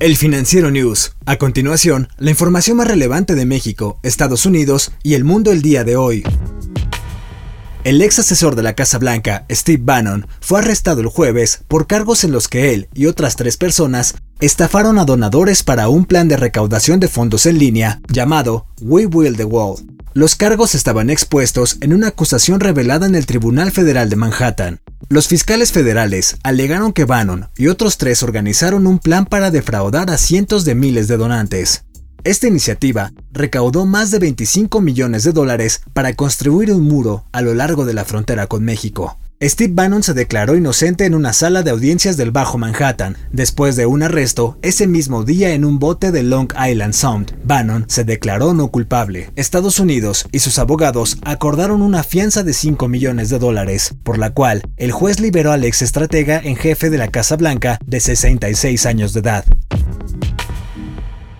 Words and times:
El 0.00 0.16
Financiero 0.16 0.72
News. 0.72 1.12
A 1.24 1.36
continuación, 1.36 2.08
la 2.18 2.30
información 2.30 2.78
más 2.78 2.88
relevante 2.88 3.36
de 3.36 3.46
México, 3.46 4.00
Estados 4.02 4.44
Unidos 4.44 4.90
y 5.04 5.14
el 5.14 5.22
mundo 5.22 5.52
el 5.52 5.62
día 5.62 5.84
de 5.84 5.94
hoy. 5.94 6.24
El 7.84 8.02
ex 8.02 8.18
asesor 8.18 8.56
de 8.56 8.64
la 8.64 8.74
Casa 8.74 8.98
Blanca, 8.98 9.46
Steve 9.48 9.82
Bannon, 9.84 10.26
fue 10.40 10.58
arrestado 10.58 11.00
el 11.00 11.06
jueves 11.06 11.62
por 11.68 11.86
cargos 11.86 12.24
en 12.24 12.32
los 12.32 12.48
que 12.48 12.74
él 12.74 12.88
y 12.92 13.06
otras 13.06 13.36
tres 13.36 13.56
personas 13.56 14.16
estafaron 14.40 14.98
a 14.98 15.04
donadores 15.04 15.62
para 15.62 15.88
un 15.88 16.06
plan 16.06 16.26
de 16.26 16.38
recaudación 16.38 16.98
de 16.98 17.06
fondos 17.06 17.46
en 17.46 17.58
línea 17.58 18.00
llamado 18.08 18.66
We 18.80 19.06
Will 19.06 19.36
the 19.36 19.44
World. 19.44 19.93
Los 20.16 20.36
cargos 20.36 20.76
estaban 20.76 21.10
expuestos 21.10 21.76
en 21.80 21.92
una 21.92 22.06
acusación 22.06 22.60
revelada 22.60 23.04
en 23.04 23.16
el 23.16 23.26
Tribunal 23.26 23.72
Federal 23.72 24.08
de 24.08 24.14
Manhattan. 24.14 24.80
Los 25.08 25.26
fiscales 25.26 25.72
federales 25.72 26.36
alegaron 26.44 26.92
que 26.92 27.04
Bannon 27.04 27.48
y 27.56 27.66
otros 27.66 27.98
tres 27.98 28.22
organizaron 28.22 28.86
un 28.86 29.00
plan 29.00 29.26
para 29.26 29.50
defraudar 29.50 30.10
a 30.10 30.16
cientos 30.16 30.64
de 30.64 30.76
miles 30.76 31.08
de 31.08 31.16
donantes. 31.16 31.86
Esta 32.22 32.46
iniciativa 32.46 33.12
recaudó 33.32 33.86
más 33.86 34.12
de 34.12 34.20
25 34.20 34.80
millones 34.80 35.24
de 35.24 35.32
dólares 35.32 35.80
para 35.92 36.12
construir 36.12 36.70
un 36.70 36.82
muro 36.84 37.24
a 37.32 37.42
lo 37.42 37.52
largo 37.52 37.84
de 37.84 37.94
la 37.94 38.04
frontera 38.04 38.46
con 38.46 38.64
México. 38.64 39.18
Steve 39.46 39.74
Bannon 39.74 40.02
se 40.02 40.14
declaró 40.14 40.56
inocente 40.56 41.04
en 41.04 41.14
una 41.14 41.34
sala 41.34 41.62
de 41.62 41.70
audiencias 41.70 42.16
del 42.16 42.30
Bajo 42.30 42.56
Manhattan, 42.56 43.18
después 43.30 43.76
de 43.76 43.84
un 43.84 44.02
arresto 44.02 44.56
ese 44.62 44.86
mismo 44.86 45.22
día 45.22 45.52
en 45.52 45.66
un 45.66 45.78
bote 45.78 46.12
de 46.12 46.22
Long 46.22 46.50
Island 46.58 46.94
Sound. 46.94 47.36
Bannon 47.44 47.84
se 47.86 48.04
declaró 48.04 48.54
no 48.54 48.68
culpable. 48.68 49.30
Estados 49.36 49.80
Unidos 49.80 50.26
y 50.32 50.38
sus 50.38 50.58
abogados 50.58 51.18
acordaron 51.24 51.82
una 51.82 52.02
fianza 52.04 52.42
de 52.42 52.54
5 52.54 52.88
millones 52.88 53.28
de 53.28 53.38
dólares, 53.38 53.94
por 54.02 54.16
la 54.16 54.30
cual 54.30 54.62
el 54.78 54.92
juez 54.92 55.20
liberó 55.20 55.52
al 55.52 55.64
ex 55.64 55.82
estratega 55.82 56.40
en 56.42 56.56
jefe 56.56 56.88
de 56.88 56.96
la 56.96 57.08
Casa 57.08 57.36
Blanca 57.36 57.78
de 57.84 58.00
66 58.00 58.86
años 58.86 59.12
de 59.12 59.20
edad. 59.20 59.44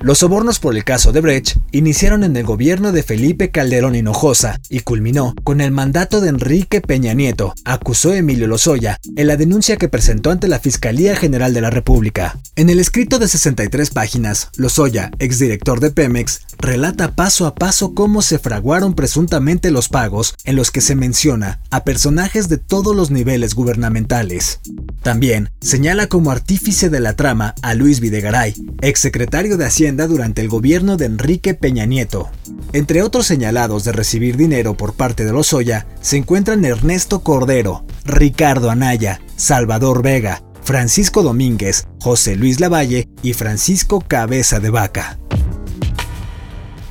Los 0.00 0.18
sobornos 0.18 0.60
por 0.60 0.76
el 0.76 0.84
caso 0.84 1.10
de 1.10 1.20
Brecht 1.20 1.56
iniciaron 1.72 2.22
en 2.22 2.36
el 2.36 2.44
gobierno 2.44 2.92
de 2.92 3.02
Felipe 3.02 3.50
Calderón 3.50 3.96
Hinojosa 3.96 4.60
y 4.68 4.80
culminó 4.80 5.34
con 5.42 5.60
el 5.60 5.72
mandato 5.72 6.20
de 6.20 6.28
Enrique 6.28 6.80
Peña 6.80 7.14
Nieto, 7.14 7.52
acusó 7.64 8.14
Emilio 8.14 8.46
Lozoya 8.46 9.00
en 9.16 9.26
la 9.26 9.36
denuncia 9.36 9.76
que 9.76 9.88
presentó 9.88 10.30
ante 10.30 10.46
la 10.46 10.60
Fiscalía 10.60 11.16
General 11.16 11.52
de 11.52 11.62
la 11.62 11.70
República. 11.70 12.38
En 12.54 12.70
el 12.70 12.78
escrito 12.78 13.18
de 13.18 13.26
63 13.26 13.90
páginas, 13.90 14.50
Lozoya, 14.56 15.10
exdirector 15.18 15.80
de 15.80 15.90
Pemex, 15.90 16.42
relata 16.58 17.16
paso 17.16 17.46
a 17.46 17.56
paso 17.56 17.92
cómo 17.92 18.22
se 18.22 18.38
fraguaron 18.38 18.94
presuntamente 18.94 19.72
los 19.72 19.88
pagos 19.88 20.34
en 20.44 20.54
los 20.54 20.70
que 20.70 20.80
se 20.80 20.94
menciona 20.94 21.60
a 21.70 21.82
personajes 21.82 22.48
de 22.48 22.58
todos 22.58 22.94
los 22.94 23.10
niveles 23.10 23.54
gubernamentales. 23.54 24.60
También 25.08 25.48
señala 25.62 26.06
como 26.06 26.30
artífice 26.30 26.90
de 26.90 27.00
la 27.00 27.14
trama 27.14 27.54
a 27.62 27.72
Luis 27.72 28.00
Videgaray, 28.00 28.54
exsecretario 28.82 29.56
de 29.56 29.64
Hacienda 29.64 30.06
durante 30.06 30.42
el 30.42 30.50
gobierno 30.50 30.98
de 30.98 31.06
Enrique 31.06 31.54
Peña 31.54 31.86
Nieto. 31.86 32.30
Entre 32.74 33.00
otros 33.00 33.26
señalados 33.26 33.84
de 33.84 33.92
recibir 33.92 34.36
dinero 34.36 34.76
por 34.76 34.92
parte 34.92 35.24
de 35.24 35.32
Lozoya 35.32 35.86
se 36.02 36.18
encuentran 36.18 36.62
Ernesto 36.66 37.20
Cordero, 37.20 37.86
Ricardo 38.04 38.70
Anaya, 38.70 39.22
Salvador 39.34 40.02
Vega, 40.02 40.42
Francisco 40.62 41.22
Domínguez, 41.22 41.86
José 42.02 42.36
Luis 42.36 42.60
Lavalle 42.60 43.08
y 43.22 43.32
Francisco 43.32 44.04
Cabeza 44.06 44.60
de 44.60 44.68
Vaca. 44.68 45.18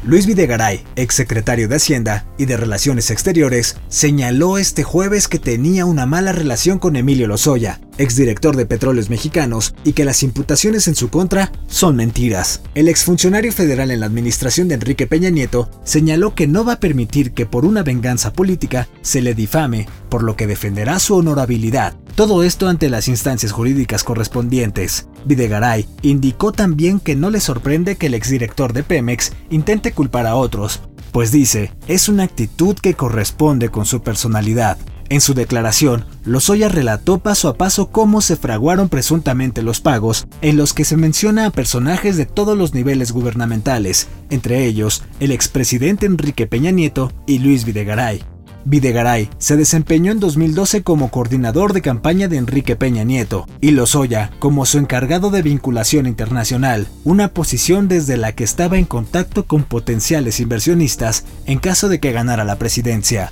Luis 0.08 0.26
Videgaray, 0.26 0.86
exsecretario 0.96 1.68
de 1.68 1.76
Hacienda 1.76 2.26
y 2.38 2.46
de 2.46 2.56
Relaciones 2.56 3.12
Exteriores, 3.12 3.76
señaló 3.90 4.58
este 4.58 4.84
jueves 4.84 5.28
que 5.28 5.38
tenía 5.38 5.86
una 5.86 6.06
mala 6.06 6.32
relación 6.32 6.80
con 6.80 6.96
Emilio 6.96 7.28
Lozoya, 7.28 7.82
exdirector 7.98 8.56
de 8.56 8.66
Petróleos 8.66 9.10
Mexicanos, 9.10 9.76
y 9.84 9.92
que 9.92 10.06
las 10.06 10.24
imputaciones 10.24 10.88
en 10.88 10.96
su 10.96 11.10
contra 11.10 11.52
son 11.68 11.98
mentiras. 11.98 12.62
El 12.74 12.88
exfuncionario 12.88 13.52
federal 13.52 13.92
en 13.92 14.00
la 14.00 14.06
administración 14.06 14.70
de 14.70 14.76
Enrique 14.76 15.08
Peña 15.08 15.30
Nieto 15.30 15.70
señaló 15.84 16.36
que 16.36 16.48
no 16.48 16.64
va 16.64 16.74
a 16.74 16.80
permitir 16.80 17.34
que 17.34 17.46
por 17.46 17.66
una 17.66 17.84
venganza 17.84 18.32
política 18.32 18.88
se 19.02 19.22
le 19.22 19.36
difame, 19.36 19.90
por 20.08 20.24
lo 20.24 20.38
que 20.38 20.48
defenderá 20.48 21.00
su 21.00 21.16
honorabilidad. 21.16 21.98
Todo 22.16 22.44
esto 22.44 22.70
ante 22.70 22.90
las 22.90 23.10
instancias 23.10 23.52
jurídicas 23.52 24.06
correspondientes. 24.06 25.10
Videgaray 25.28 25.86
indicó 26.02 26.52
también 26.52 27.00
que 27.00 27.16
no 27.16 27.30
le 27.30 27.40
sorprende 27.40 27.96
que 27.96 28.08
el 28.08 28.14
exdirector 28.14 28.74
de 28.74 28.84
Pemex 28.84 29.34
intente 29.50 29.92
culpar 29.92 30.26
a 30.26 30.36
otros, 30.36 30.82
pues 31.12 31.32
dice, 31.32 31.72
es 31.88 32.10
una 32.10 32.24
actitud 32.24 32.76
que 32.76 32.94
corresponde 32.94 33.70
con 33.70 33.86
su 33.86 34.02
personalidad. 34.02 34.78
En 35.10 35.22
su 35.22 35.34
declaración, 35.34 36.06
Lozoya 36.26 36.68
relató 36.68 37.20
paso 37.20 37.48
a 37.48 37.56
paso 37.56 37.92
cómo 37.92 38.20
se 38.20 38.36
fraguaron 38.36 38.90
presuntamente 38.90 39.62
los 39.62 39.80
pagos, 39.80 40.28
en 40.42 40.58
los 40.58 40.74
que 40.74 40.84
se 40.84 40.98
menciona 40.98 41.46
a 41.46 41.52
personajes 41.52 42.18
de 42.18 42.26
todos 42.26 42.58
los 42.58 42.74
niveles 42.74 43.14
gubernamentales, 43.14 44.08
entre 44.30 44.66
ellos 44.66 45.04
el 45.22 45.32
expresidente 45.32 46.06
Enrique 46.06 46.46
Peña 46.46 46.72
Nieto 46.72 47.12
y 47.26 47.40
Luis 47.40 47.64
Videgaray. 47.64 48.37
Videgaray 48.68 49.30
se 49.38 49.56
desempeñó 49.56 50.12
en 50.12 50.20
2012 50.20 50.84
como 50.84 51.10
coordinador 51.10 51.72
de 51.72 51.82
campaña 51.82 52.28
de 52.28 52.36
Enrique 52.36 52.76
Peña 52.76 53.06
Nieto 53.06 53.48
y 53.62 53.72
Lozoya 53.72 54.32
como 54.40 54.66
su 54.66 54.78
encargado 54.78 55.30
de 55.30 55.42
vinculación 55.42 56.06
internacional, 56.06 56.88
una 57.06 57.30
posición 57.30 57.88
desde 57.88 58.18
la 58.18 58.34
que 58.34 58.44
estaba 58.44 58.78
en 58.78 58.84
contacto 58.84 59.46
con 59.46 59.64
potenciales 59.64 60.42
inversionistas 60.42 61.24
en 61.46 61.60
caso 61.60 61.88
de 61.88 62.02
que 62.02 62.12
ganara 62.12 62.44
la 62.44 62.58
presidencia. 62.58 63.32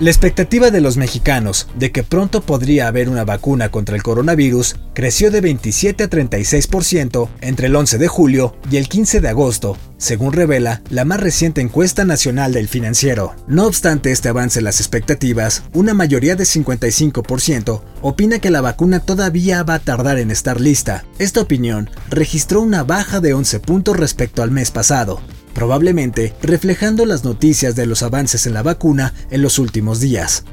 La 0.00 0.08
expectativa 0.08 0.70
de 0.70 0.80
los 0.80 0.96
mexicanos 0.96 1.68
de 1.74 1.92
que 1.92 2.02
pronto 2.02 2.40
podría 2.40 2.88
haber 2.88 3.10
una 3.10 3.26
vacuna 3.26 3.70
contra 3.70 3.96
el 3.96 4.02
coronavirus 4.02 4.76
creció 4.94 5.30
de 5.30 5.42
27 5.42 6.04
a 6.04 6.08
36% 6.08 7.28
entre 7.42 7.66
el 7.66 7.76
11 7.76 7.98
de 7.98 8.08
julio 8.08 8.56
y 8.70 8.78
el 8.78 8.88
15 8.88 9.20
de 9.20 9.28
agosto, 9.28 9.76
según 9.98 10.32
revela 10.32 10.80
la 10.88 11.04
más 11.04 11.20
reciente 11.20 11.60
encuesta 11.60 12.06
nacional 12.06 12.54
del 12.54 12.66
financiero. 12.66 13.34
No 13.46 13.66
obstante 13.66 14.10
este 14.10 14.30
avance 14.30 14.60
en 14.60 14.64
las 14.64 14.80
expectativas, 14.80 15.64
una 15.74 15.92
mayoría 15.92 16.34
de 16.34 16.44
55% 16.44 17.82
opina 18.00 18.38
que 18.38 18.48
la 18.48 18.62
vacuna 18.62 19.00
todavía 19.00 19.62
va 19.64 19.74
a 19.74 19.80
tardar 19.80 20.18
en 20.18 20.30
estar 20.30 20.62
lista. 20.62 21.04
Esta 21.18 21.42
opinión 21.42 21.90
registró 22.08 22.62
una 22.62 22.84
baja 22.84 23.20
de 23.20 23.34
11 23.34 23.60
puntos 23.60 23.98
respecto 23.98 24.42
al 24.42 24.50
mes 24.50 24.70
pasado, 24.70 25.20
probablemente 25.54 26.34
reflejando 26.42 27.06
las 27.06 27.24
noticias 27.24 27.76
de 27.76 27.86
los 27.86 28.02
avances 28.02 28.46
en 28.46 28.54
la 28.54 28.62
vacuna 28.62 29.14
en 29.30 29.42
los 29.42 29.58
últimos 29.58 30.00
días. 30.00 30.44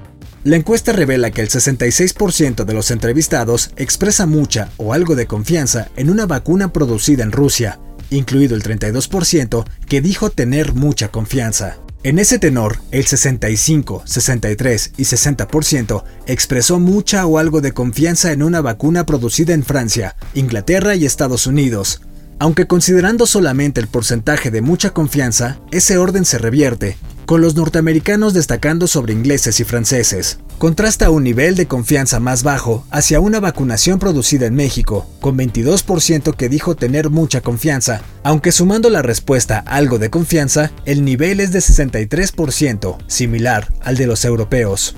La 0.44 0.56
encuesta 0.56 0.94
revela 0.94 1.32
que 1.32 1.42
el 1.42 1.50
66% 1.50 2.64
de 2.64 2.74
los 2.74 2.92
entrevistados 2.92 3.72
expresa 3.76 4.26
mucha 4.26 4.70
o 4.78 4.94
algo 4.94 5.16
de 5.16 5.28
confianza 5.28 5.90
en 5.96 6.10
una 6.10 6.26
vacuna 6.26 6.72
producida 6.72 7.24
en 7.24 7.32
Rusia, 7.32 7.80
incluido 8.10 8.56
el 8.56 8.64
32% 8.64 9.66
que 9.88 10.02
dijo 10.02 10.30
tener 10.30 10.74
mucha 10.74 11.10
confianza. 11.10 11.80
En 12.04 12.20
ese 12.20 12.40
tenor, 12.40 12.78
el 12.92 13.06
65, 13.06 14.04
63 14.06 14.94
y 14.98 15.04
60% 15.04 16.04
expresó 16.28 16.80
mucha 16.80 17.26
o 17.26 17.40
algo 17.40 17.60
de 17.60 17.74
confianza 17.74 18.32
en 18.32 18.44
una 18.44 18.62
vacuna 18.62 19.06
producida 19.06 19.54
en 19.54 19.64
Francia, 19.64 20.16
Inglaterra 20.34 20.96
y 20.96 21.06
Estados 21.06 21.48
Unidos, 21.48 22.02
aunque 22.40 22.68
considerando 22.68 23.26
solamente 23.26 23.82
el 23.82 23.88
porcentaje 23.88 24.52
de 24.52 24.62
mucha 24.62 24.92
confianza, 24.92 25.60
ese 25.72 25.98
orden 25.98 26.26
se 26.26 26.38
revierte, 26.38 26.98
con 27.28 27.42
los 27.42 27.56
norteamericanos 27.56 28.34
destacando 28.34 28.88
sobre 28.88 29.14
ingleses 29.14 29.60
y 29.60 29.66
franceses. 29.66 30.40
Contrasta 30.58 31.10
un 31.10 31.24
nivel 31.24 31.56
de 31.56 31.68
confianza 31.68 32.20
más 32.20 32.42
bajo 32.42 32.86
hacia 32.90 33.20
una 33.20 33.40
vacunación 33.40 34.00
producida 34.00 34.46
en 34.46 34.56
México, 34.56 35.06
con 35.20 35.38
22% 35.38 36.36
que 36.36 36.50
dijo 36.50 36.76
tener 36.76 37.10
mucha 37.10 37.42
confianza, 37.42 38.02
aunque 38.24 38.52
sumando 38.52 38.90
la 38.90 39.02
respuesta 39.02 39.60
algo 39.60 40.00
de 40.00 40.10
confianza, 40.10 40.72
el 40.86 41.04
nivel 41.04 41.42
es 41.42 41.52
de 41.52 41.60
63%, 41.60 42.98
similar 43.08 43.74
al 43.82 43.98
de 43.98 44.08
los 44.08 44.24
europeos. 44.26 44.96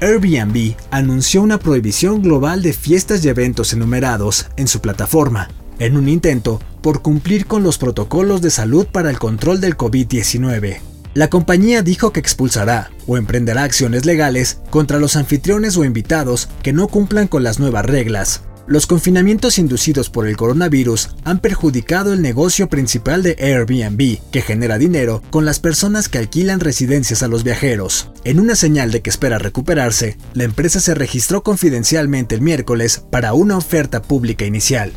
Airbnb 0.00 0.74
anunció 0.90 1.42
una 1.42 1.58
prohibición 1.58 2.22
global 2.22 2.62
de 2.62 2.72
fiestas 2.72 3.24
y 3.24 3.28
eventos 3.28 3.72
enumerados 3.72 4.46
en 4.56 4.68
su 4.68 4.80
plataforma, 4.80 5.48
en 5.78 5.96
un 5.96 6.08
intento 6.08 6.60
por 6.82 7.02
cumplir 7.02 7.46
con 7.46 7.62
los 7.62 7.78
protocolos 7.78 8.42
de 8.42 8.50
salud 8.50 8.86
para 8.86 9.10
el 9.10 9.18
control 9.18 9.60
del 9.60 9.76
COVID-19. 9.76 10.80
La 11.14 11.30
compañía 11.30 11.82
dijo 11.82 12.12
que 12.12 12.20
expulsará 12.20 12.90
o 13.06 13.16
emprenderá 13.16 13.64
acciones 13.64 14.04
legales 14.04 14.60
contra 14.70 14.98
los 14.98 15.16
anfitriones 15.16 15.76
o 15.76 15.84
invitados 15.84 16.48
que 16.62 16.72
no 16.72 16.88
cumplan 16.88 17.26
con 17.26 17.42
las 17.42 17.58
nuevas 17.58 17.84
reglas. 17.86 18.42
Los 18.68 18.86
confinamientos 18.86 19.58
inducidos 19.58 20.10
por 20.10 20.28
el 20.28 20.36
coronavirus 20.36 21.16
han 21.24 21.38
perjudicado 21.38 22.12
el 22.12 22.20
negocio 22.20 22.68
principal 22.68 23.22
de 23.22 23.34
Airbnb, 23.40 24.20
que 24.30 24.42
genera 24.42 24.76
dinero 24.76 25.22
con 25.30 25.46
las 25.46 25.58
personas 25.58 26.10
que 26.10 26.18
alquilan 26.18 26.60
residencias 26.60 27.22
a 27.22 27.28
los 27.28 27.44
viajeros. 27.44 28.10
En 28.24 28.38
una 28.38 28.56
señal 28.56 28.90
de 28.90 29.00
que 29.00 29.08
espera 29.08 29.38
recuperarse, 29.38 30.18
la 30.34 30.44
empresa 30.44 30.80
se 30.80 30.94
registró 30.94 31.42
confidencialmente 31.42 32.34
el 32.34 32.42
miércoles 32.42 33.02
para 33.10 33.32
una 33.32 33.56
oferta 33.56 34.02
pública 34.02 34.44
inicial. 34.44 34.92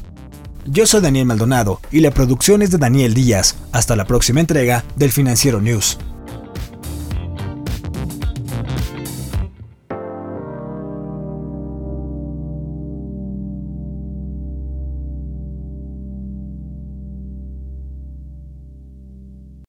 Yo 0.66 0.86
soy 0.86 1.02
Daniel 1.02 1.26
Maldonado 1.26 1.80
y 1.92 2.02
la 2.02 2.12
producción 2.12 2.62
es 2.62 2.72
de 2.72 2.78
Daniel 2.78 3.14
Díaz. 3.14 3.56
Hasta 3.72 3.96
la 3.96 4.06
próxima 4.06 4.40
entrega 4.40 4.84
del 4.96 5.12
Financiero 5.12 5.60
News. 5.60 5.98